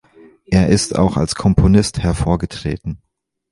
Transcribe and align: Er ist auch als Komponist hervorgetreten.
Er 0.49 0.69
ist 0.69 0.97
auch 0.97 1.15
als 1.15 1.35
Komponist 1.35 1.99
hervorgetreten. 2.01 3.03